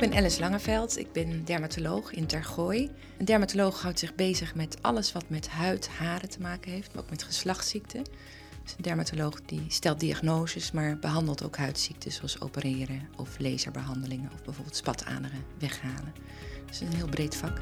[0.00, 2.90] ben Alice Langeveld, ik ben dermatoloog in Tergooi.
[3.18, 7.02] Een dermatoloog houdt zich bezig met alles wat met huid, haren te maken heeft, maar
[7.02, 8.04] ook met geslachtsziekten.
[8.62, 14.42] Dus een dermatoloog die stelt diagnoses, maar behandelt ook huidziekten zoals opereren of laserbehandelingen of
[14.42, 16.14] bijvoorbeeld spataderen weghalen.
[16.66, 17.60] Dus een heel breed vak.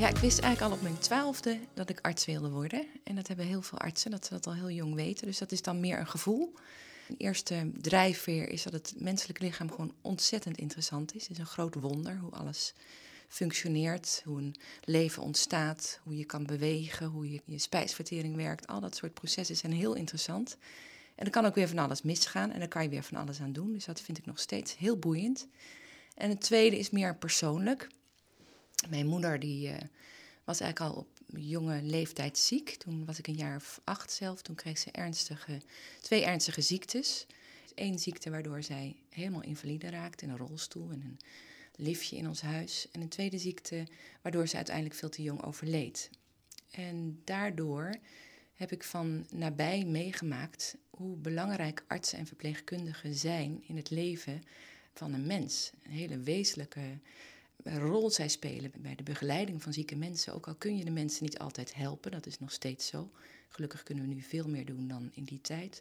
[0.00, 2.86] Ja, ik wist eigenlijk al op mijn twaalfde dat ik arts wilde worden.
[3.04, 5.26] En dat hebben heel veel artsen, dat ze dat al heel jong weten.
[5.26, 6.54] Dus dat is dan meer een gevoel.
[7.08, 11.22] De eerste drijfveer is dat het menselijk lichaam gewoon ontzettend interessant is.
[11.22, 12.74] Het is een groot wonder hoe alles
[13.28, 18.66] functioneert, hoe een leven ontstaat, hoe je kan bewegen, hoe je, je spijsvertering werkt.
[18.66, 20.56] Al dat soort processen zijn heel interessant.
[21.14, 23.40] En er kan ook weer van alles misgaan en daar kan je weer van alles
[23.40, 23.72] aan doen.
[23.72, 25.46] Dus dat vind ik nog steeds heel boeiend.
[26.14, 27.88] En het tweede is meer persoonlijk.
[28.88, 29.76] Mijn moeder die, uh,
[30.44, 32.74] was eigenlijk al op jonge leeftijd ziek.
[32.74, 34.42] Toen was ik een jaar of acht zelf.
[34.42, 35.60] Toen kreeg ze ernstige,
[36.00, 37.26] twee ernstige ziektes.
[37.74, 41.18] Eén ziekte waardoor zij helemaal invalide raakte in een rolstoel en een
[41.76, 42.88] liftje in ons huis.
[42.92, 43.86] En een tweede ziekte
[44.22, 46.10] waardoor ze uiteindelijk veel te jong overleed.
[46.70, 47.94] En daardoor
[48.54, 54.42] heb ik van nabij meegemaakt hoe belangrijk artsen en verpleegkundigen zijn in het leven
[54.94, 55.70] van een mens.
[55.82, 56.98] Een hele wezenlijke
[57.64, 60.34] rol zij spelen bij de begeleiding van zieke mensen.
[60.34, 63.10] Ook al kun je de mensen niet altijd helpen, dat is nog steeds zo.
[63.48, 65.80] Gelukkig kunnen we nu veel meer doen dan in die tijd.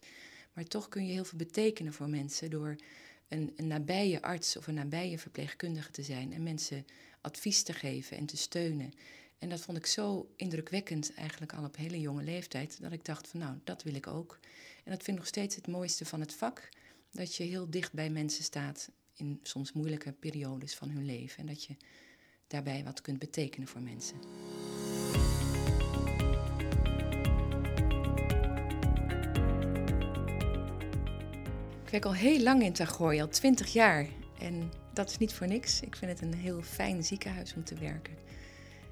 [0.54, 2.76] Maar toch kun je heel veel betekenen voor mensen door
[3.28, 6.86] een, een nabije arts of een nabije verpleegkundige te zijn en mensen
[7.22, 8.94] advies te geven en te steunen.
[9.40, 13.28] En dat vond ik zo indrukwekkend, eigenlijk al op hele jonge leeftijd, dat ik dacht
[13.28, 14.40] van nou, dat wil ik ook.
[14.84, 16.70] En dat vind ik nog steeds het mooiste van het vak,
[17.12, 18.90] dat je heel dicht bij mensen staat
[19.20, 21.76] in soms moeilijke periodes van hun leven en dat je
[22.48, 24.18] daarbij wat kunt betekenen voor mensen.
[31.90, 34.08] Ik werk al heel lang in Tagooi, al twintig jaar.
[34.40, 35.82] En dat is niet voor niks.
[35.82, 38.14] Ik vind het een heel fijn ziekenhuis om te werken.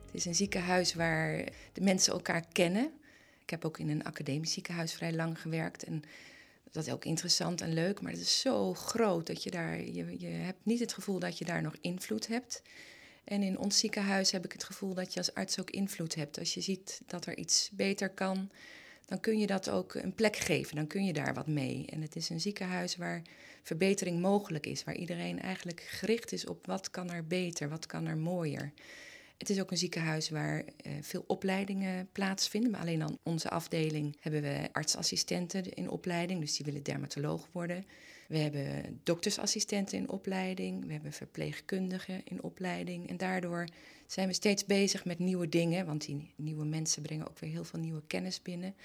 [0.05, 1.43] Het is een ziekenhuis waar
[1.73, 2.91] de mensen elkaar kennen.
[3.41, 5.83] Ik heb ook in een academisch ziekenhuis vrij lang gewerkt.
[5.83, 6.03] En
[6.77, 10.19] dat is ook interessant en leuk, maar het is zo groot dat je daar, je,
[10.19, 12.61] je hebt niet het gevoel dat je daar nog invloed hebt.
[13.23, 16.39] En in ons ziekenhuis heb ik het gevoel dat je als arts ook invloed hebt.
[16.39, 18.49] Als je ziet dat er iets beter kan,
[19.05, 20.75] dan kun je dat ook een plek geven.
[20.75, 21.85] Dan kun je daar wat mee.
[21.89, 23.21] En het is een ziekenhuis waar
[23.63, 28.05] verbetering mogelijk is, waar iedereen eigenlijk gericht is op wat kan er beter, wat kan
[28.05, 28.71] er mooier.
[29.37, 32.71] Het is ook een ziekenhuis waar uh, veel opleidingen plaatsvinden.
[32.71, 37.85] Maar alleen aan onze afdeling hebben we artsassistenten in opleiding, dus die willen dermatoloog worden.
[38.27, 43.09] We hebben doktersassistenten in opleiding, we hebben verpleegkundigen in opleiding.
[43.09, 43.67] En daardoor
[44.07, 47.63] zijn we steeds bezig met nieuwe dingen, want die nieuwe mensen brengen ook weer heel
[47.63, 48.75] veel nieuwe kennis binnen.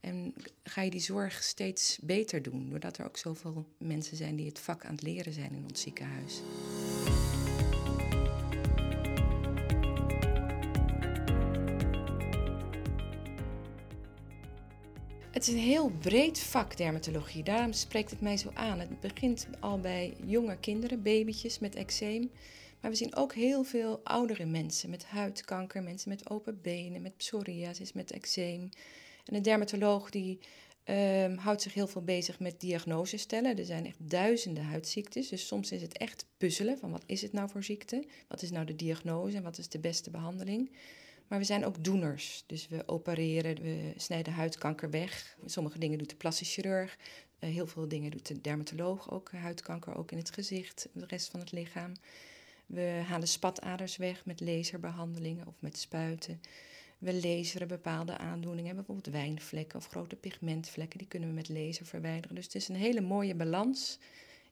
[0.00, 4.46] En ga je die zorg steeds beter doen, doordat er ook zoveel mensen zijn die
[4.46, 6.40] het vak aan het leren zijn in ons ziekenhuis.
[15.38, 17.42] Het is een heel breed vak, dermatologie.
[17.42, 18.78] Daarom spreekt het mij zo aan.
[18.78, 22.30] Het begint al bij jonge kinderen, babytjes met eczeem.
[22.80, 27.16] Maar we zien ook heel veel oudere mensen met huidkanker, mensen met open benen, met
[27.16, 28.68] psoriasis, met eczeem.
[29.24, 30.38] En een dermatoloog die
[30.84, 33.58] um, houdt zich heel veel bezig met diagnose stellen.
[33.58, 37.32] Er zijn echt duizenden huidziektes, dus soms is het echt puzzelen van wat is het
[37.32, 38.06] nou voor ziekte?
[38.28, 40.70] Wat is nou de diagnose en wat is de beste behandeling?
[41.28, 42.44] Maar we zijn ook doeners.
[42.46, 45.36] Dus we opereren, we snijden huidkanker weg.
[45.44, 46.96] Sommige dingen doet de plastisch chirurg.
[47.40, 49.32] Uh, heel veel dingen doet de dermatoloog ook.
[49.32, 51.92] Huidkanker ook in het gezicht, de rest van het lichaam.
[52.66, 56.40] We halen spataders weg met laserbehandelingen of met spuiten.
[56.98, 60.98] We laseren bepaalde aandoeningen, bijvoorbeeld wijnvlekken of grote pigmentvlekken.
[60.98, 62.34] Die kunnen we met laser verwijderen.
[62.34, 63.98] Dus het is een hele mooie balans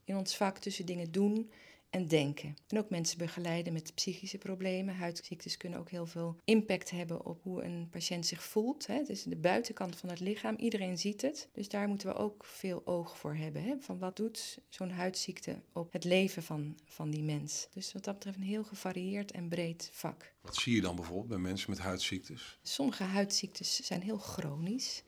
[0.05, 1.51] in ons vak tussen dingen doen
[1.97, 2.57] en denken.
[2.67, 4.97] En ook mensen begeleiden met psychische problemen.
[4.97, 8.87] Huidziektes kunnen ook heel veel impact hebben op hoe een patiënt zich voelt.
[8.87, 11.49] Het is de buitenkant van het lichaam, iedereen ziet het.
[11.53, 13.63] Dus daar moeten we ook veel oog voor hebben.
[13.63, 13.75] Hè?
[13.81, 17.69] Van wat doet zo'n huidziekte op het leven van, van die mens?
[17.73, 20.35] Dus wat dat betreft een heel gevarieerd en breed vak.
[20.41, 22.59] Wat zie je dan bijvoorbeeld bij mensen met huidziektes?
[22.63, 25.03] Sommige huidziektes zijn heel chronisch.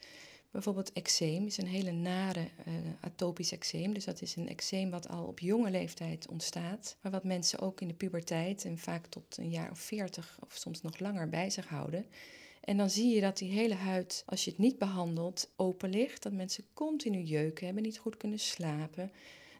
[0.50, 3.94] Bijvoorbeeld eczeem is een hele nare uh, atopisch eczeem.
[3.94, 6.96] Dus dat is een eczeem wat al op jonge leeftijd ontstaat.
[7.00, 10.52] Maar wat mensen ook in de puberteit en vaak tot een jaar of veertig of
[10.52, 12.06] soms nog langer bij zich houden.
[12.60, 16.22] En dan zie je dat die hele huid, als je het niet behandelt, open ligt.
[16.22, 19.12] Dat mensen continu jeuken hebben, niet goed kunnen slapen.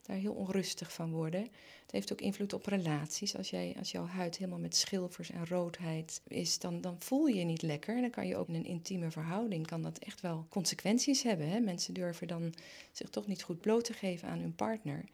[0.09, 1.41] Daar heel onrustig van worden.
[1.83, 3.37] Het heeft ook invloed op relaties.
[3.37, 7.39] Als, jij, als jouw huid helemaal met schilfers en roodheid is, dan, dan voel je
[7.39, 7.95] je niet lekker.
[7.95, 11.49] En dan kan je ook in een intieme verhouding, kan dat echt wel consequenties hebben.
[11.49, 11.61] Hè?
[11.61, 12.55] Mensen durven dan
[12.93, 15.05] zich toch niet goed bloot te geven aan hun partner.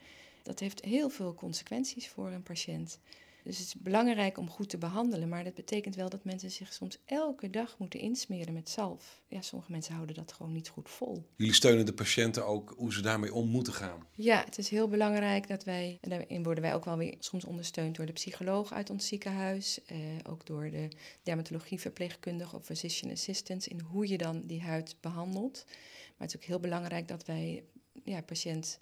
[0.43, 2.99] Dat heeft heel veel consequenties voor een patiënt.
[3.45, 6.73] Dus het is belangrijk om goed te behandelen, maar dat betekent wel dat mensen zich
[6.73, 9.23] soms elke dag moeten insmeren met zalf.
[9.29, 11.27] Ja, sommige mensen houden dat gewoon niet goed vol.
[11.37, 14.07] Jullie steunen de patiënten ook hoe ze daarmee om moeten gaan.
[14.15, 17.45] Ja, het is heel belangrijk dat wij, en daarin worden wij ook wel weer soms
[17.45, 19.99] ondersteund door de psycholoog uit ons ziekenhuis, eh,
[20.29, 20.89] ook door de
[21.23, 25.65] dermatologieverpleegkundige of physician assistants, in hoe je dan die huid behandelt.
[25.67, 27.65] Maar het is ook heel belangrijk dat wij
[28.05, 28.79] ja, patiënt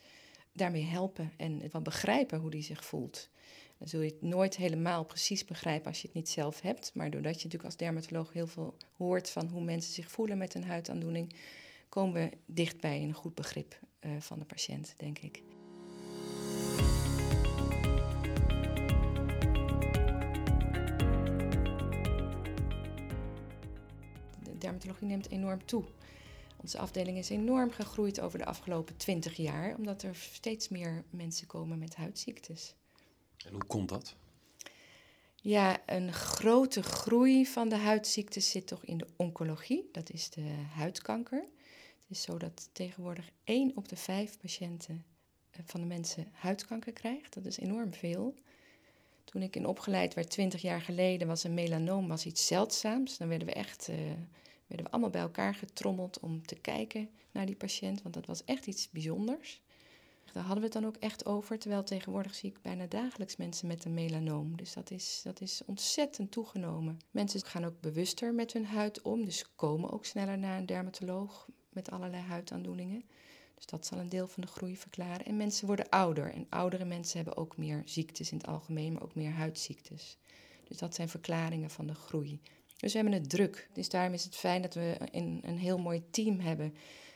[0.53, 3.31] daarmee helpen en wel begrijpen hoe die zich voelt.
[3.83, 6.91] Dan zul je het nooit helemaal precies begrijpen als je het niet zelf hebt.
[6.95, 10.55] Maar doordat je natuurlijk als dermatoloog heel veel hoort van hoe mensen zich voelen met
[10.55, 11.35] een huidaandoening,
[11.89, 15.43] komen we dichtbij een goed begrip uh, van de patiënt, denk ik.
[24.43, 25.85] De dermatologie neemt enorm toe.
[26.57, 31.47] Onze afdeling is enorm gegroeid over de afgelopen 20 jaar, omdat er steeds meer mensen
[31.47, 32.75] komen met huidziektes.
[33.47, 34.15] En hoe komt dat?
[35.45, 39.89] Ja, een grote groei van de huidziektes zit toch in de oncologie.
[39.93, 41.45] Dat is de huidkanker.
[42.01, 45.05] Het is zo dat tegenwoordig 1 op de 5 patiënten
[45.51, 47.35] eh, van de mensen huidkanker krijgt.
[47.35, 48.35] Dat is enorm veel.
[49.25, 53.17] Toen ik in opgeleid werd 20 jaar geleden was een melanoom was iets zeldzaams.
[53.17, 53.97] Dan werden we echt uh,
[54.67, 58.45] werden we allemaal bij elkaar getrommeld om te kijken naar die patiënt, want dat was
[58.45, 59.62] echt iets bijzonders.
[60.33, 63.67] Daar hadden we het dan ook echt over, terwijl tegenwoordig zie ik bijna dagelijks mensen
[63.67, 64.57] met een melanoom.
[64.57, 66.99] Dus dat is, dat is ontzettend toegenomen.
[67.11, 71.47] Mensen gaan ook bewuster met hun huid om, dus komen ook sneller naar een dermatoloog
[71.69, 73.05] met allerlei huidaandoeningen.
[73.55, 75.27] Dus dat zal een deel van de groei verklaren.
[75.27, 76.33] En mensen worden ouder.
[76.33, 80.19] En oudere mensen hebben ook meer ziektes in het algemeen, maar ook meer huidziektes.
[80.69, 82.41] Dus dat zijn verklaringen van de groei.
[82.83, 83.69] Dus we hebben het druk.
[83.73, 86.75] Dus daarom is het fijn dat we een, een heel mooi team hebben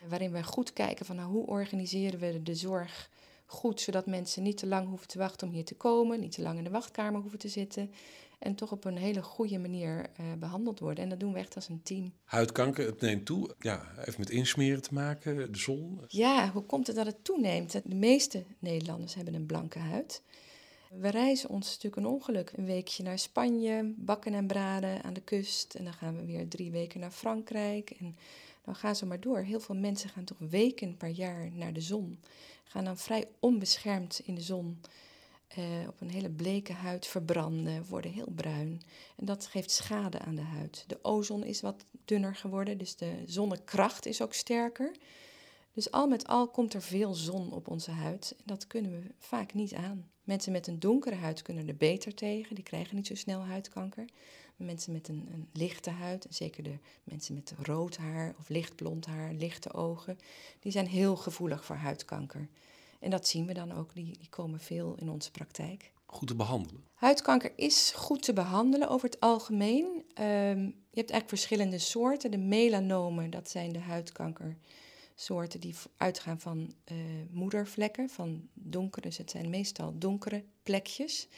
[0.09, 3.11] waarin we goed kijken van nou, hoe organiseren we de zorg
[3.47, 6.43] goed, zodat mensen niet te lang hoeven te wachten om hier te komen, niet te
[6.43, 7.91] lang in de wachtkamer hoeven te zitten
[8.39, 11.05] en toch op een hele goede manier uh, behandeld worden.
[11.05, 12.13] En dat doen we echt als een team.
[12.25, 13.55] Huidkanker, het neemt toe.
[13.59, 16.01] Ja, heeft met insmeren te maken, de zon.
[16.09, 17.73] Ja, hoe komt het dat het toeneemt?
[17.73, 20.23] De meeste Nederlanders hebben een blanke huid.
[20.91, 22.53] We reizen ons natuurlijk een ongeluk.
[22.57, 25.75] Een weekje naar Spanje, bakken en braden aan de kust.
[25.75, 27.91] En dan gaan we weer drie weken naar Frankrijk.
[27.91, 28.17] En
[28.65, 29.39] dan gaan ze maar door.
[29.39, 32.21] Heel veel mensen gaan toch weken per jaar naar de zon.
[32.65, 34.81] Gaan dan vrij onbeschermd in de zon.
[35.59, 38.83] Uh, op een hele bleke huid verbranden, worden heel bruin.
[39.17, 40.85] En dat geeft schade aan de huid.
[40.87, 44.93] De ozon is wat dunner geworden, dus de zonnekracht is ook sterker.
[45.77, 48.35] Dus al met al komt er veel zon op onze huid.
[48.37, 50.11] En dat kunnen we vaak niet aan.
[50.25, 52.55] Mensen met een donkere huid kunnen er beter tegen.
[52.55, 54.05] Die krijgen niet zo snel huidkanker.
[54.57, 59.33] Mensen met een, een lichte huid, zeker de mensen met rood haar of lichtblond haar,
[59.33, 60.19] lichte ogen,
[60.61, 62.49] die zijn heel gevoelig voor huidkanker.
[63.01, 65.93] En dat zien we dan ook, die, die komen veel in onze praktijk.
[66.07, 66.85] Goed te behandelen?
[66.95, 69.85] Huidkanker is goed te behandelen over het algemeen.
[69.85, 72.31] Um, je hebt eigenlijk verschillende soorten.
[72.31, 73.79] De melanomen, dat zijn de
[75.17, 76.97] huidkankersoorten die uitgaan van uh,
[77.31, 81.29] moedervlekken, van donkere, dus het zijn meestal donkere plekjes.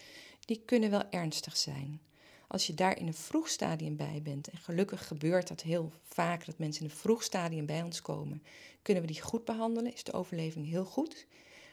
[0.45, 2.01] Die kunnen wel ernstig zijn.
[2.47, 6.45] Als je daar in een vroeg stadium bij bent, en gelukkig gebeurt dat heel vaak
[6.47, 8.43] dat mensen in een vroeg stadium bij ons komen,
[8.83, 11.27] kunnen we die goed behandelen, is de overleving heel goed.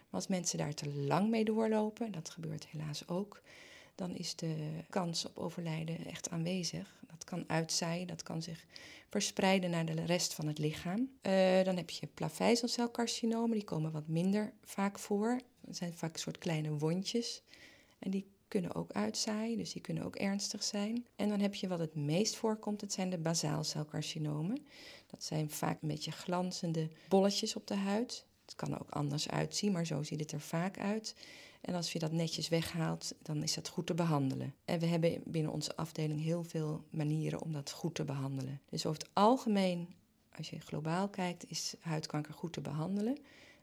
[0.09, 3.41] Maar als mensen daar te lang mee doorlopen, dat gebeurt helaas ook,
[3.95, 4.55] dan is de
[4.89, 6.95] kans op overlijden echt aanwezig.
[7.07, 8.65] Dat kan uitzaaien, dat kan zich
[9.09, 10.99] verspreiden naar de rest van het lichaam.
[10.99, 15.39] Uh, dan heb je plavezelcelcarcinomen, die komen wat minder vaak voor.
[15.61, 17.41] Dat zijn vaak een soort kleine wondjes.
[17.99, 21.05] En die kunnen ook uitzaaien, dus die kunnen ook ernstig zijn.
[21.15, 24.65] En dan heb je wat het meest voorkomt, dat zijn de basaalcelcarcinomen.
[25.07, 28.25] Dat zijn vaak een beetje glanzende bolletjes op de huid.
[28.45, 31.15] Het kan ook anders uitzien, maar zo ziet het er vaak uit.
[31.65, 34.53] En als je dat netjes weghaalt, dan is dat goed te behandelen.
[34.65, 38.61] En we hebben binnen onze afdeling heel veel manieren om dat goed te behandelen.
[38.69, 39.95] Dus over het algemeen,
[40.37, 43.17] als je globaal kijkt, is huidkanker goed te behandelen.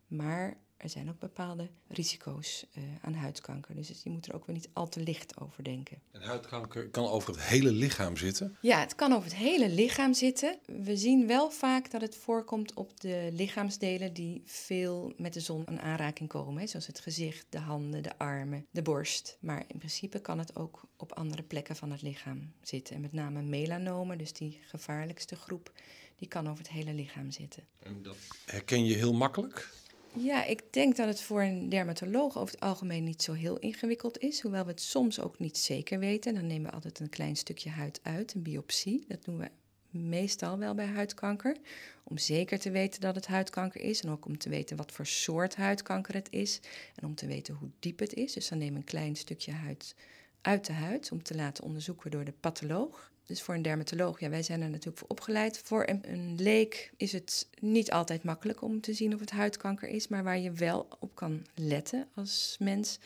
[0.07, 3.75] Maar er zijn ook bepaalde risico's uh, aan huidkanker.
[3.75, 5.99] Dus je moet er ook weer niet al te licht over denken.
[6.11, 8.57] En huidkanker kan over het hele lichaam zitten?
[8.61, 10.59] Ja, het kan over het hele lichaam zitten.
[10.67, 15.67] We zien wel vaak dat het voorkomt op de lichaamsdelen die veel met de zon
[15.67, 16.61] in aanraking komen.
[16.61, 19.37] Hè, zoals het gezicht, de handen, de armen, de borst.
[19.41, 22.95] Maar in principe kan het ook op andere plekken van het lichaam zitten.
[22.95, 25.73] En met name melanomen, dus die gevaarlijkste groep,
[26.17, 27.67] die kan over het hele lichaam zitten.
[27.79, 29.69] En dat herken je heel makkelijk?
[30.17, 34.19] Ja, ik denk dat het voor een dermatoloog over het algemeen niet zo heel ingewikkeld
[34.19, 34.41] is.
[34.41, 36.35] Hoewel we het soms ook niet zeker weten.
[36.35, 39.05] Dan nemen we altijd een klein stukje huid uit, een biopsie.
[39.09, 39.51] Dat doen we
[39.91, 41.57] meestal wel bij huidkanker.
[42.05, 44.03] Om zeker te weten dat het huidkanker is.
[44.03, 46.61] En ook om te weten wat voor soort huidkanker het is.
[46.95, 48.33] En om te weten hoe diep het is.
[48.33, 49.95] Dus dan nemen we een klein stukje huid
[50.43, 53.11] uit de huid om te laten onderzoeken door de patholoog.
[53.27, 55.59] Dus voor een dermatoloog, ja, wij zijn er natuurlijk voor opgeleid.
[55.65, 59.89] Voor een, een, leek is het niet altijd makkelijk om te zien of het huidkanker
[59.89, 62.99] is, maar waar je wel op kan letten als mens,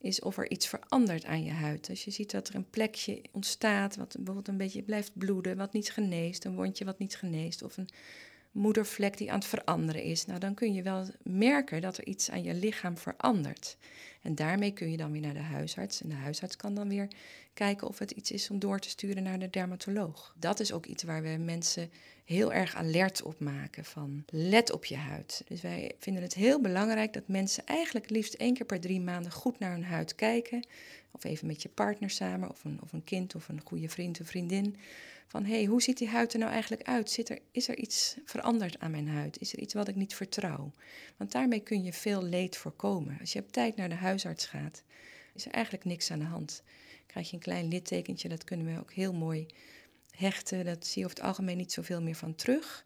[0.00, 1.88] is of er iets verandert aan je huid.
[1.90, 5.72] Als je ziet dat er een plekje ontstaat, wat bijvoorbeeld een beetje blijft bloeden, wat
[5.72, 7.88] niet geneest, een wondje wat niet geneest, of een
[8.52, 12.30] moedervlek die aan het veranderen is, nou dan kun je wel merken dat er iets
[12.30, 13.76] aan je lichaam verandert.
[14.22, 16.02] En daarmee kun je dan weer naar de huisarts.
[16.02, 17.08] En de huisarts kan dan weer
[17.54, 20.34] kijken of het iets is om door te sturen naar de dermatoloog.
[20.38, 21.90] Dat is ook iets waar we mensen
[22.28, 25.42] heel erg alert op maken van let op je huid.
[25.46, 29.32] Dus wij vinden het heel belangrijk dat mensen eigenlijk liefst één keer per drie maanden
[29.32, 30.66] goed naar hun huid kijken.
[31.10, 34.20] Of even met je partner samen, of een, of een kind of een goede vriend
[34.20, 34.76] of vriendin
[35.26, 37.10] van hé, hey, hoe ziet die huid er nou eigenlijk uit?
[37.10, 39.40] Zit er, is er iets veranderd aan mijn huid?
[39.40, 40.72] Is er iets wat ik niet vertrouw?
[41.16, 43.16] Want daarmee kun je veel leed voorkomen.
[43.20, 44.82] Als je op tijd naar de huisarts gaat,
[45.34, 46.62] is er eigenlijk niks aan de hand.
[47.06, 49.46] Krijg je een klein littekentje, dat kunnen we ook heel mooi
[50.18, 50.64] hechten.
[50.64, 52.84] Dat zie je over het algemeen niet zoveel meer van terug.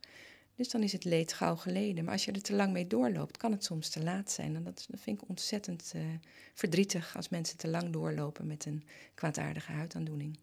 [0.55, 2.05] Dus dan is het leed gauw geleden.
[2.05, 4.57] Maar als je er te lang mee doorloopt, kan het soms te laat zijn.
[4.57, 6.03] En dat, vind ik ontzettend uh,
[6.55, 8.85] verdrietig als mensen te lang doorlopen met een
[9.15, 10.39] kwaadaardige huidaandoening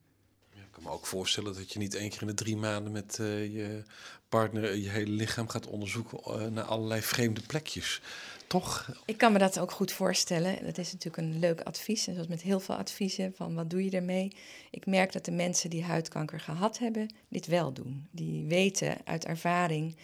[0.79, 3.53] kan me ook voorstellen dat je niet één keer in de drie maanden met uh,
[3.53, 3.83] je
[4.29, 8.01] partner je hele lichaam gaat onderzoeken uh, naar allerlei vreemde plekjes.
[8.47, 8.89] Toch?
[9.05, 10.65] Ik kan me dat ook goed voorstellen.
[10.65, 12.07] Dat is natuurlijk een leuk advies.
[12.07, 14.35] En zoals met heel veel adviezen van wat doe je ermee.
[14.71, 18.07] Ik merk dat de mensen die huidkanker gehad hebben, dit wel doen.
[18.11, 19.95] Die weten uit ervaring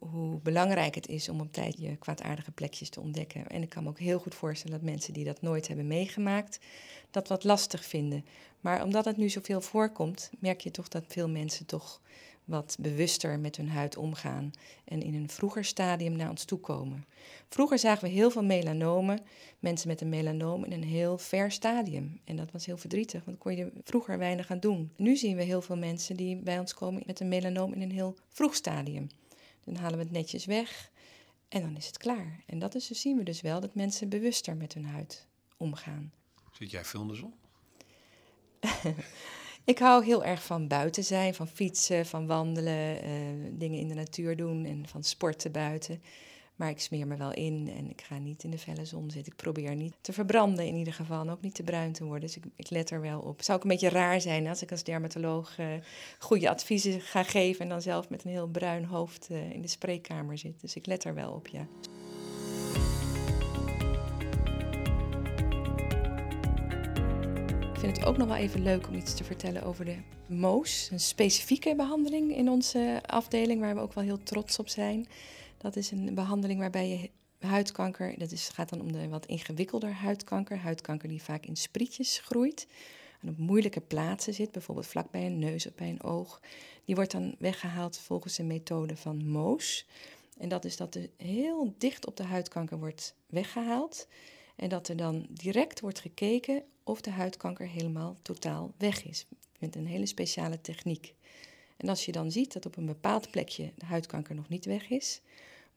[0.00, 3.46] hoe belangrijk het is om op tijd je kwaadaardige plekjes te ontdekken.
[3.46, 6.58] En ik kan me ook heel goed voorstellen dat mensen die dat nooit hebben meegemaakt,
[7.10, 8.24] dat wat lastig vinden.
[8.60, 12.00] Maar omdat het nu zoveel voorkomt, merk je toch dat veel mensen toch
[12.44, 14.50] wat bewuster met hun huid omgaan
[14.84, 17.04] en in een vroeger stadium naar ons toe komen.
[17.48, 19.20] Vroeger zagen we heel veel melanomen,
[19.58, 22.20] mensen met een melanoom in een heel ver stadium.
[22.24, 24.92] En dat was heel verdrietig, want kon je vroeger weinig aan doen.
[24.96, 27.92] Nu zien we heel veel mensen die bij ons komen met een melanoom in een
[27.92, 29.08] heel vroeg stadium.
[29.64, 30.90] Dan halen we het netjes weg
[31.48, 32.42] en dan is het klaar.
[32.46, 35.26] En dat is, dus zien we dus wel, dat mensen bewuster met hun huid
[35.56, 36.12] omgaan.
[36.52, 37.34] Zit jij veel in de zon?
[39.64, 43.94] ik hou heel erg van buiten zijn, van fietsen, van wandelen, uh, dingen in de
[43.94, 46.02] natuur doen en van sporten buiten.
[46.60, 49.32] Maar ik smeer me wel in en ik ga niet in de felle zon zitten.
[49.32, 52.20] Ik probeer niet te verbranden in ieder geval en ook niet te bruin te worden.
[52.20, 53.42] Dus ik, ik let er wel op.
[53.42, 55.66] Zou ook een beetje raar zijn als ik als dermatoloog uh,
[56.18, 57.60] goede adviezen ga geven...
[57.60, 60.60] en dan zelf met een heel bruin hoofd uh, in de spreekkamer zit.
[60.60, 61.66] Dus ik let er wel op, ja.
[67.72, 70.88] Ik vind het ook nog wel even leuk om iets te vertellen over de MOOS.
[70.92, 75.06] Een specifieke behandeling in onze afdeling waar we ook wel heel trots op zijn.
[75.60, 77.10] Dat is een behandeling waarbij je
[77.46, 82.18] huidkanker, dat is, gaat dan om de wat ingewikkelder huidkanker, huidkanker die vaak in sprietjes
[82.18, 82.66] groeit
[83.20, 86.40] en op moeilijke plaatsen zit, bijvoorbeeld vlak bij een neus of bij een oog.
[86.84, 89.86] Die wordt dan weggehaald volgens de methode van Moos.
[90.38, 94.08] En dat is dat er heel dicht op de huidkanker wordt weggehaald.
[94.56, 99.26] En dat er dan direct wordt gekeken of de huidkanker helemaal totaal weg is.
[99.58, 101.14] Met een hele speciale techniek.
[101.76, 104.90] En als je dan ziet dat op een bepaald plekje de huidkanker nog niet weg
[104.90, 105.20] is,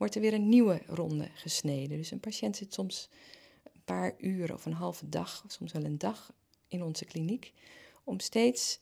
[0.04, 1.98] wordt er weer een nieuwe ronde gesneden.
[1.98, 3.10] Dus een patiënt zit soms
[3.64, 6.34] een paar uur of een halve dag, soms wel een dag
[6.68, 7.54] in onze kliniek,
[8.04, 8.80] om steeds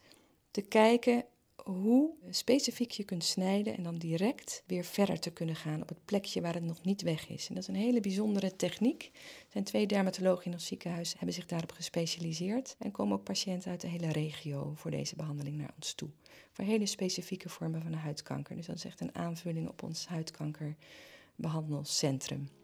[0.51, 1.25] te kijken
[1.63, 6.05] hoe specifiek je kunt snijden en dan direct weer verder te kunnen gaan op het
[6.05, 7.47] plekje waar het nog niet weg is.
[7.47, 9.09] En dat is een hele bijzondere techniek.
[9.13, 13.71] Er zijn twee dermatologen in ons ziekenhuis hebben zich daarop gespecialiseerd en komen ook patiënten
[13.71, 16.09] uit de hele regio voor deze behandeling naar ons toe.
[16.51, 18.55] Voor hele specifieke vormen van huidkanker.
[18.55, 22.60] Dus dat is echt een aanvulling op ons huidkankerbehandelcentrum.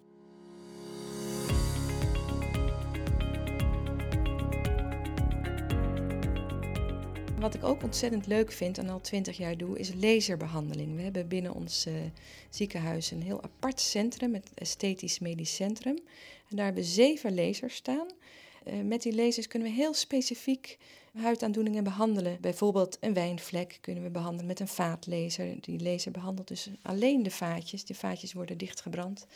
[7.40, 10.96] Wat ik ook ontzettend leuk vind en al twintig jaar doe, is laserbehandeling.
[10.96, 11.94] We hebben binnen ons uh,
[12.50, 15.96] ziekenhuis een heel apart centrum, het Esthetisch Medisch Centrum.
[16.50, 18.08] En daar hebben we zeven lasers staan.
[18.68, 20.78] Uh, met die lasers kunnen we heel specifiek
[21.14, 22.38] huidaandoeningen behandelen.
[22.42, 25.56] Bijvoorbeeld een wijnvlek kunnen we behandelen met een vaatlaser.
[25.62, 27.86] Die laser behandelt dus alleen de vaatjes.
[27.86, 29.28] Die vaatjes worden dichtgebrand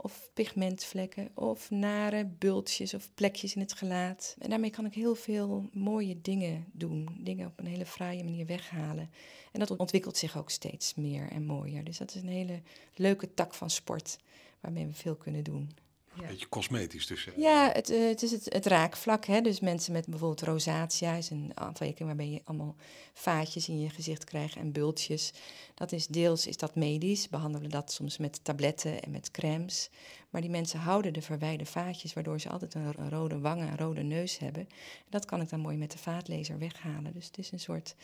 [0.00, 4.36] of pigmentvlekken of nare bultjes of plekjes in het gelaat.
[4.38, 8.46] En daarmee kan ik heel veel mooie dingen doen, dingen op een hele fraaie manier
[8.46, 9.10] weghalen.
[9.52, 11.84] En dat ontwikkelt zich ook steeds meer en mooier.
[11.84, 12.62] Dus dat is een hele
[12.94, 14.18] leuke tak van sport
[14.60, 15.70] waarmee we veel kunnen doen.
[16.20, 16.26] Ja.
[16.26, 17.28] Beetje cosmetisch dus.
[17.36, 19.24] Ja, het, uh, het is het, het, raakvlak.
[19.24, 19.40] Hè?
[19.40, 22.76] Dus mensen met bijvoorbeeld rosatia is een afwijking waarbij je allemaal
[23.12, 25.32] vaatjes in je gezicht krijgt en bultjes.
[25.74, 29.90] Dat is deels is dat medisch, behandelen dat soms met tabletten en met crèmes.
[30.30, 34.02] Maar die mensen houden de verwijde vaatjes, waardoor ze altijd een rode wangen, een rode
[34.02, 34.62] neus hebben.
[34.68, 37.12] En dat kan ik dan mooi met de vaatlezer weghalen.
[37.12, 37.94] Dus het is een soort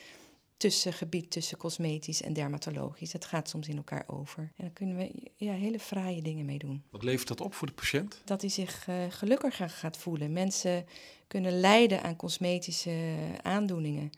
[0.57, 3.13] tussengebied tussen cosmetisch en dermatologisch.
[3.13, 4.43] Het gaat soms in elkaar over.
[4.43, 6.83] En daar kunnen we ja, hele fraaie dingen mee doen.
[6.91, 8.23] Wat levert dat op voor de patiënt?
[8.25, 10.33] Dat hij zich uh, gelukkiger gaat voelen.
[10.33, 10.87] Mensen
[11.27, 14.11] kunnen lijden aan cosmetische aandoeningen.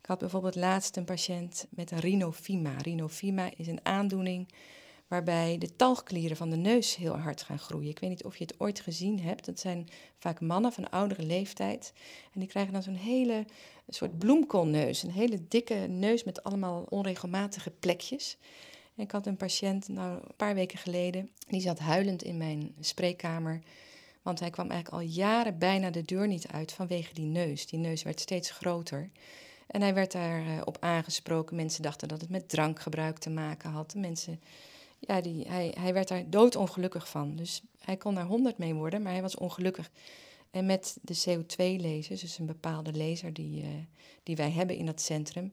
[0.00, 2.76] Ik had bijvoorbeeld laatst een patiënt met een rhinofima.
[2.76, 4.48] Rhinofima is een aandoening
[5.10, 7.90] waarbij de talgklieren van de neus heel hard gaan groeien.
[7.90, 9.44] Ik weet niet of je het ooit gezien hebt.
[9.44, 9.88] Dat zijn
[10.18, 11.92] vaak mannen van oudere leeftijd.
[12.32, 13.44] En die krijgen dan zo'n hele
[13.88, 15.02] soort bloemkoolneus.
[15.02, 18.36] Een hele dikke neus met allemaal onregelmatige plekjes.
[18.96, 23.60] Ik had een patiënt, nou, een paar weken geleden, die zat huilend in mijn spreekkamer.
[24.22, 27.66] Want hij kwam eigenlijk al jaren bijna de deur niet uit vanwege die neus.
[27.66, 29.10] Die neus werd steeds groter.
[29.66, 31.56] En hij werd daarop op aangesproken.
[31.56, 33.94] Mensen dachten dat het met drankgebruik te maken had.
[33.94, 34.40] Mensen
[35.00, 37.36] ja, die, hij, hij werd daar doodongelukkig van.
[37.36, 39.90] Dus hij kon daar 100 mee worden, maar hij was ongelukkig.
[40.50, 43.68] En met de CO2-lasers, dus een bepaalde laser die, uh,
[44.22, 45.48] die wij hebben in dat centrum,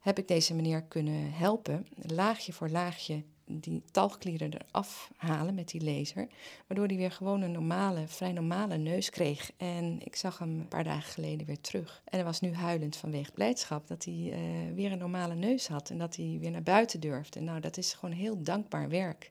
[0.00, 5.84] heb ik deze meneer kunnen helpen, laagje voor laagje die talgklieren eraf halen met die
[5.84, 6.28] laser.
[6.66, 9.50] Waardoor hij weer gewoon een normale, vrij normale neus kreeg.
[9.56, 12.02] En ik zag hem een paar dagen geleden weer terug.
[12.04, 15.90] En hij was nu huilend vanwege blijdschap dat hij uh, weer een normale neus had.
[15.90, 17.40] En dat hij weer naar buiten durfde.
[17.40, 19.30] Nou, dat is gewoon heel dankbaar werk.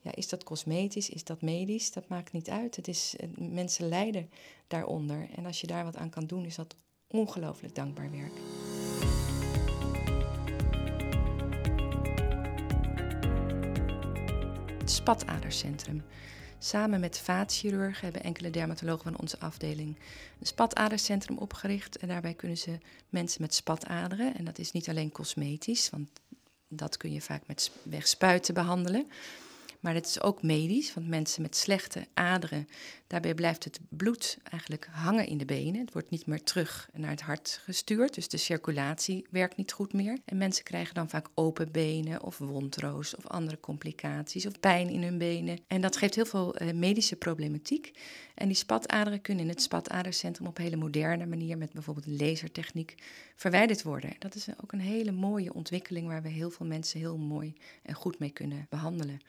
[0.00, 1.92] Ja, is dat cosmetisch, is dat medisch?
[1.92, 2.76] Dat maakt niet uit.
[2.76, 4.30] Het is, uh, mensen lijden
[4.66, 5.28] daaronder.
[5.36, 6.76] En als je daar wat aan kan doen, is dat
[7.06, 8.32] ongelooflijk dankbaar werk.
[14.90, 16.02] Spatadercentrum.
[16.58, 19.96] Samen met vaatchirurgen hebben enkele dermatologen van onze afdeling
[20.40, 21.96] een spatadercentrum opgericht.
[21.96, 22.78] En daarbij kunnen ze
[23.08, 26.08] mensen met spataderen, en dat is niet alleen cosmetisch, want
[26.68, 29.10] dat kun je vaak met wegspuiten behandelen.
[29.80, 32.68] Maar het is ook medisch, want mensen met slechte aderen,
[33.06, 35.80] daarbij blijft het bloed eigenlijk hangen in de benen.
[35.80, 39.92] Het wordt niet meer terug naar het hart gestuurd, dus de circulatie werkt niet goed
[39.92, 40.18] meer.
[40.24, 45.02] En mensen krijgen dan vaak open benen of wondroos of andere complicaties of pijn in
[45.02, 45.58] hun benen.
[45.66, 47.90] En dat geeft heel veel uh, medische problematiek.
[48.34, 52.94] En die spataderen kunnen in het spatadercentrum op hele moderne manier met bijvoorbeeld lasertechniek
[53.36, 54.14] verwijderd worden.
[54.18, 57.94] Dat is ook een hele mooie ontwikkeling waar we heel veel mensen heel mooi en
[57.94, 59.20] goed mee kunnen behandelen.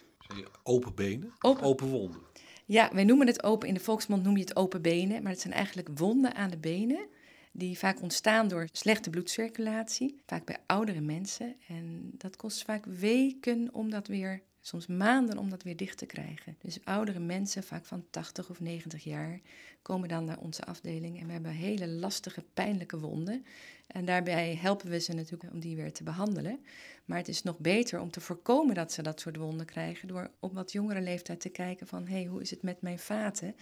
[0.63, 1.33] Open benen?
[1.39, 2.21] Open, open wonden?
[2.65, 3.67] Ja, wij noemen het open.
[3.67, 5.23] In de volksmond noem je het open benen.
[5.23, 7.07] Maar het zijn eigenlijk wonden aan de benen.
[7.51, 10.21] Die vaak ontstaan door slechte bloedcirculatie.
[10.25, 11.55] Vaak bij oudere mensen.
[11.67, 16.05] En dat kost vaak weken om dat weer soms maanden om dat weer dicht te
[16.05, 16.55] krijgen.
[16.61, 19.41] Dus oudere mensen, vaak van 80 of 90 jaar,
[19.81, 23.45] komen dan naar onze afdeling en we hebben hele lastige, pijnlijke wonden.
[23.87, 26.65] En daarbij helpen we ze natuurlijk om die weer te behandelen.
[27.05, 30.31] Maar het is nog beter om te voorkomen dat ze dat soort wonden krijgen door
[30.39, 33.55] op wat jongere leeftijd te kijken van hé, hey, hoe is het met mijn vaten?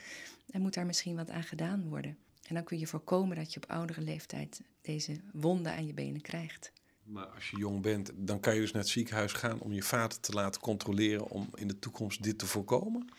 [0.52, 2.18] En moet daar misschien wat aan gedaan worden?
[2.48, 6.22] En dan kun je voorkomen dat je op oudere leeftijd deze wonden aan je benen
[6.22, 6.72] krijgt.
[7.10, 9.84] Maar als je jong bent, dan kan je dus naar het ziekenhuis gaan om je
[9.84, 13.10] vaten te laten controleren om in de toekomst dit te voorkomen?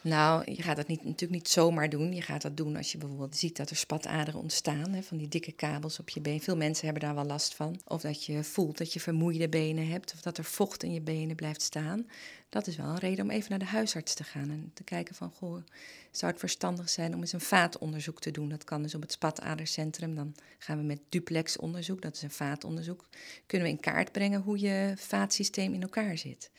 [0.00, 2.14] Nou, je gaat dat niet, natuurlijk niet zomaar doen.
[2.14, 5.28] Je gaat dat doen als je bijvoorbeeld ziet dat er spataderen ontstaan, hè, van die
[5.28, 6.40] dikke kabels op je been.
[6.40, 7.80] Veel mensen hebben daar wel last van.
[7.84, 11.00] Of dat je voelt dat je vermoeide benen hebt, of dat er vocht in je
[11.00, 12.06] benen blijft staan.
[12.50, 15.14] Dat is wel een reden om even naar de huisarts te gaan en te kijken
[15.14, 15.62] van, goh,
[16.10, 18.48] zou het verstandig zijn om eens een vaatonderzoek te doen?
[18.48, 20.14] Dat kan dus op het spatadercentrum.
[20.14, 23.08] Dan gaan we met duplex onderzoek, dat is een vaatonderzoek,
[23.46, 26.50] kunnen we in kaart brengen hoe je vaatsysteem in elkaar zit.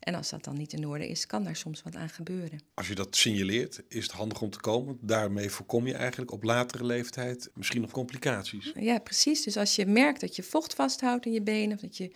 [0.00, 2.60] En als dat dan niet in orde is, kan daar soms wat aan gebeuren.
[2.74, 4.98] Als je dat signaleert, is het handig om te komen.
[5.00, 8.72] Daarmee voorkom je eigenlijk op latere leeftijd misschien nog complicaties.
[8.74, 9.42] Ja, precies.
[9.42, 12.10] Dus als je merkt dat je vocht vasthoudt in je benen of dat je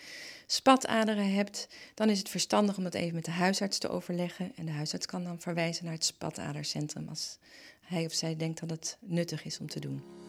[0.46, 4.52] spataderen hebt, dan is het verstandig om dat even met de huisarts te overleggen.
[4.56, 7.38] En de huisarts kan dan verwijzen naar het spatadercentrum als
[7.80, 10.23] hij of zij denkt dat het nuttig is om te doen.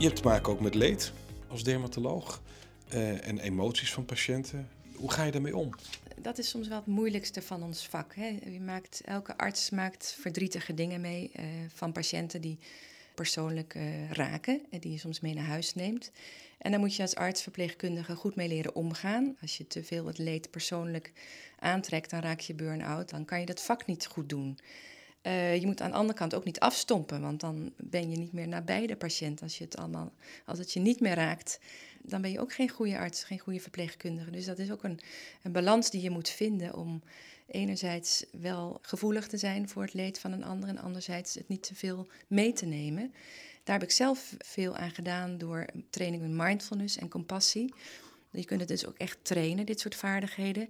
[0.00, 1.12] Je hebt te maken ook met leed
[1.48, 2.42] als dermatoloog
[2.94, 4.68] uh, en emoties van patiënten.
[4.94, 5.70] Hoe ga je daarmee om?
[6.16, 8.14] Dat is soms wel het moeilijkste van ons vak.
[8.14, 8.38] Hè.
[8.44, 12.58] Je maakt, elke arts maakt verdrietige dingen mee uh, van patiënten die
[13.14, 16.10] persoonlijk uh, raken en die je soms mee naar huis neemt.
[16.58, 19.36] En daar moet je als arts-verpleegkundige goed mee leren omgaan.
[19.40, 21.12] Als je te veel het leed persoonlijk
[21.58, 23.10] aantrekt, dan raak je burn-out.
[23.10, 24.58] Dan kan je dat vak niet goed doen.
[25.22, 28.32] Uh, je moet aan de andere kant ook niet afstompen, want dan ben je niet
[28.32, 29.42] meer nabij de patiënt.
[29.42, 30.12] Als, je het allemaal,
[30.46, 31.60] als het je niet meer raakt,
[32.02, 34.30] dan ben je ook geen goede arts, geen goede verpleegkundige.
[34.30, 35.00] Dus dat is ook een,
[35.42, 37.02] een balans die je moet vinden om
[37.46, 41.62] enerzijds wel gevoelig te zijn voor het leed van een ander en anderzijds het niet
[41.62, 43.12] te veel mee te nemen.
[43.64, 47.74] Daar heb ik zelf veel aan gedaan door training in mindfulness en compassie.
[48.30, 50.68] Je kunt het dus ook echt trainen, dit soort vaardigheden.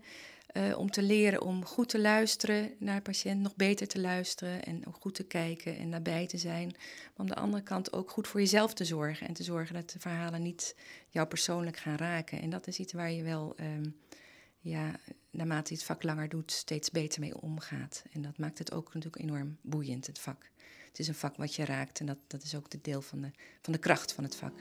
[0.52, 4.64] Uh, om te leren om goed te luisteren naar de patiënt, nog beter te luisteren
[4.64, 6.66] en ook goed te kijken en nabij te zijn.
[6.66, 9.90] Maar aan de andere kant ook goed voor jezelf te zorgen en te zorgen dat
[9.90, 10.76] de verhalen niet
[11.08, 12.40] jou persoonlijk gaan raken.
[12.40, 13.96] En dat is iets waar je wel, um,
[14.60, 14.94] ja,
[15.30, 18.02] naarmate je het vak langer doet, steeds beter mee omgaat.
[18.12, 20.50] En dat maakt het ook natuurlijk enorm boeiend, het vak.
[20.88, 23.20] Het is een vak wat je raakt en dat, dat is ook de deel van
[23.20, 23.30] de,
[23.62, 24.52] van de kracht van het vak.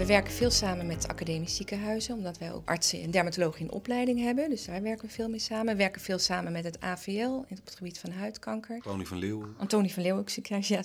[0.00, 4.20] We werken veel samen met academische ziekenhuizen, omdat wij ook artsen en dermatologen in opleiding
[4.20, 4.50] hebben.
[4.50, 5.66] Dus daar werken we veel mee samen.
[5.66, 8.74] We werken veel samen met het AVL op het gebied van huidkanker.
[8.74, 9.54] Antonie van Leeuwen.
[9.58, 10.82] Antonie van Leeuwen ziekenhuis, ja.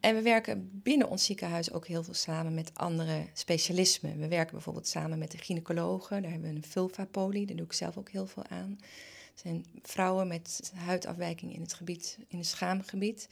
[0.00, 4.18] En we werken binnen ons ziekenhuis ook heel veel samen met andere specialismen.
[4.18, 6.22] We werken bijvoorbeeld samen met de gynaecologen.
[6.22, 8.78] Daar hebben we een vulva-poli, daar doe ik zelf ook heel veel aan.
[8.78, 13.28] Dat zijn vrouwen met huidafwijking in het gebied, in het schaamgebied.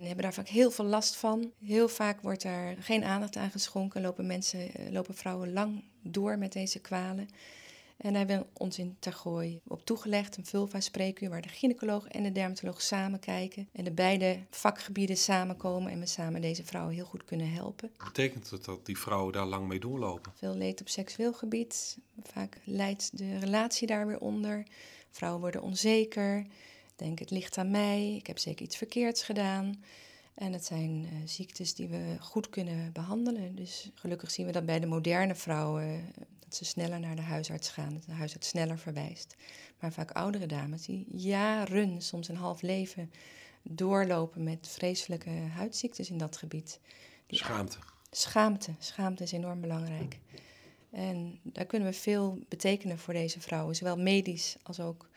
[0.00, 1.52] En hebben daar vaak heel veel last van.
[1.64, 4.02] Heel vaak wordt daar geen aandacht aan geschonken.
[4.02, 7.28] Lopen mensen, eh, lopen vrouwen lang door met deze kwalen.
[7.96, 12.22] En daar hebben we ons in Tergooi op toegelegd, een vulva-spreekuur, waar de gynaecoloog en
[12.22, 13.68] de dermatoloog samen kijken.
[13.72, 17.92] En de beide vakgebieden samenkomen en we samen deze vrouwen heel goed kunnen helpen.
[18.04, 20.32] Betekent het dat die vrouwen daar lang mee doorlopen?
[20.34, 21.98] Veel leed op seksueel gebied.
[22.22, 24.66] Vaak leidt de relatie daar weer onder.
[25.10, 26.46] Vrouwen worden onzeker
[27.00, 29.82] denk het ligt aan mij, ik heb zeker iets verkeerds gedaan.
[30.34, 33.54] En het zijn uh, ziektes die we goed kunnen behandelen.
[33.54, 37.22] Dus gelukkig zien we dat bij de moderne vrouwen, eh, dat ze sneller naar de
[37.22, 39.34] huisarts gaan, dat de huisarts sneller verwijst.
[39.78, 43.10] Maar vaak oudere dames die jaren, soms een half leven,
[43.62, 46.80] doorlopen met vreselijke huidziektes in dat gebied.
[47.26, 47.78] Die schaamte.
[48.10, 48.74] Schaamte.
[48.78, 50.18] Schaamte is enorm belangrijk.
[50.90, 55.08] En daar kunnen we veel betekenen voor deze vrouwen, zowel medisch als ook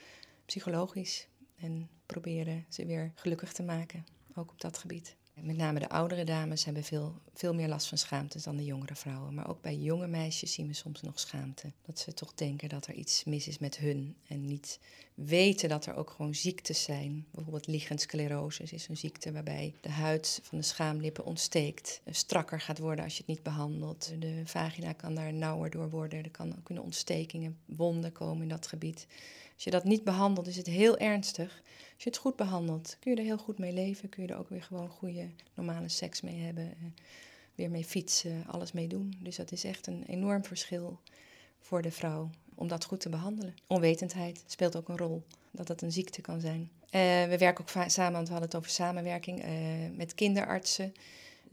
[0.46, 1.28] psychologisch
[1.64, 5.16] en proberen ze weer gelukkig te maken, ook op dat gebied.
[5.42, 8.96] Met name de oudere dames hebben veel, veel meer last van schaamte dan de jongere
[8.96, 9.34] vrouwen.
[9.34, 11.72] Maar ook bij jonge meisjes zien we soms nog schaamte.
[11.86, 14.16] Dat ze toch denken dat er iets mis is met hun.
[14.28, 14.80] En niet
[15.14, 17.26] weten dat er ook gewoon ziektes zijn.
[17.32, 22.02] Bijvoorbeeld lichensclerose is een ziekte waarbij de huid van de schaamlippen ontsteekt.
[22.06, 24.14] Strakker gaat worden als je het niet behandelt.
[24.20, 26.24] De vagina kan daar nauwer door worden.
[26.24, 29.08] Er kan, kunnen ontstekingen, wonden komen in dat gebied.
[29.54, 31.62] Als je dat niet behandelt, is het heel ernstig.
[31.94, 34.10] Als je het goed behandelt, kun je er heel goed mee leven.
[34.10, 36.64] Kun je er ook weer gewoon goede, normale seks mee hebben.
[36.64, 37.04] Eh,
[37.56, 39.18] weer mee fietsen, alles mee doen.
[39.20, 41.00] Dus dat is echt een enorm verschil
[41.60, 43.56] voor de vrouw om dat goed te behandelen.
[43.68, 46.60] Onwetendheid speelt ook een rol, dat dat een ziekte kan zijn.
[46.86, 49.52] Uh, we werken ook samen, want we hadden het over samenwerking uh,
[49.96, 50.94] met kinderartsen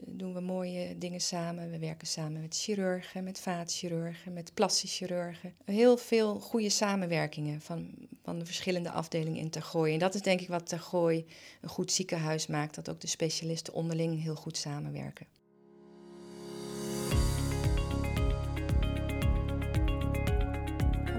[0.06, 1.70] doen we mooie dingen samen.
[1.70, 5.54] We werken samen met chirurgen, met vaatchirurgen, met plastisch chirurgen.
[5.64, 9.92] Heel veel goede samenwerkingen van, van de verschillende afdelingen in Tergooi.
[9.92, 11.26] En dat is denk ik wat Tergooi
[11.60, 15.26] een goed ziekenhuis maakt, dat ook de specialisten onderling heel goed samenwerken.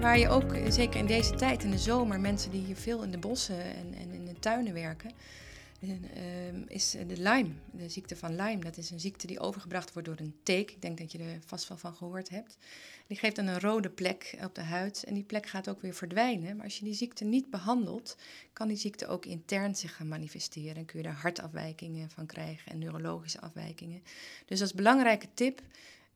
[0.00, 3.10] Waar je ook, zeker in deze tijd, in de zomer, mensen die hier veel in
[3.10, 5.12] de bossen en, en in de tuinen werken,
[6.66, 8.60] is de Lyme, de ziekte van Lyme.
[8.60, 10.70] Dat is een ziekte die overgebracht wordt door een teek.
[10.70, 12.56] Ik denk dat je er vast wel van gehoord hebt.
[13.06, 15.94] Die geeft dan een rode plek op de huid en die plek gaat ook weer
[15.94, 16.56] verdwijnen.
[16.56, 18.16] Maar als je die ziekte niet behandelt,
[18.52, 20.76] kan die ziekte ook intern zich gaan manifesteren.
[20.76, 24.02] En kun je daar hartafwijkingen van krijgen en neurologische afwijkingen.
[24.46, 25.62] Dus als belangrijke tip,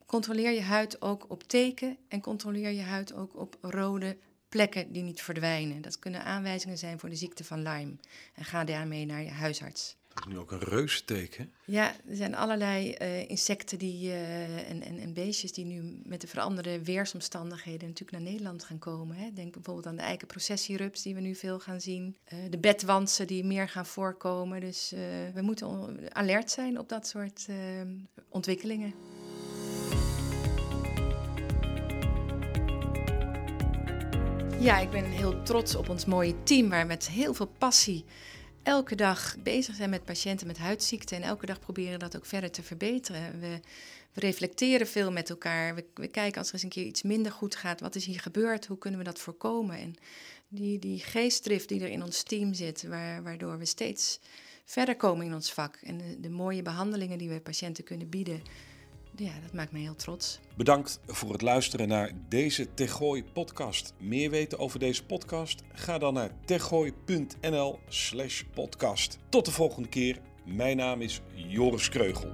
[0.06, 4.16] controleer je huid ook op teken en controleer je huid ook op rode
[4.56, 5.82] plekken die niet verdwijnen.
[5.82, 7.96] Dat kunnen aanwijzingen zijn voor de ziekte van Lyme.
[8.34, 9.96] En ga daarmee naar je huisarts.
[10.08, 11.52] Dat is nu ook een reusteken.
[11.64, 16.20] Ja, er zijn allerlei uh, insecten die, uh, en, en, en, beestjes die nu met
[16.20, 19.16] de veranderde weersomstandigheden natuurlijk naar Nederland gaan komen.
[19.16, 19.32] Hè.
[19.32, 22.16] Denk bijvoorbeeld aan de eikenprocessierups die we nu veel gaan zien.
[22.32, 24.60] Uh, de bedwansen die meer gaan voorkomen.
[24.60, 24.92] Dus
[25.34, 27.46] we moeten alert zijn op dat soort
[28.28, 28.94] ontwikkelingen.
[34.60, 38.04] Ja, ik ben heel trots op ons mooie team waar we met heel veel passie
[38.62, 42.50] elke dag bezig zijn met patiënten met huidziekten en elke dag proberen dat ook verder
[42.50, 43.40] te verbeteren.
[43.40, 43.60] We,
[44.12, 45.74] we reflecteren veel met elkaar.
[45.74, 48.20] We, we, kijken als er eens een keer iets minder goed gaat, wat is hier
[48.20, 49.78] gebeurd, hoe kunnen we dat voorkomen?
[49.78, 49.94] En
[50.48, 52.86] die, die geestdrift die er in ons team zit,
[53.22, 54.20] waardoor we steeds
[54.64, 58.42] verder komen in ons vak en de, de mooie behandelingen die we patiënten kunnen bieden,
[59.16, 60.40] ja, dat maakt me heel trots.
[60.56, 63.94] Bedankt voor het luisteren naar deze Tegooi podcast.
[63.98, 65.62] Meer weten over deze podcast?
[65.72, 69.18] Ga dan naar tegooi.nl slash podcast.
[69.28, 70.18] Tot de volgende keer.
[70.44, 72.32] Mijn naam is Joris Kreugel.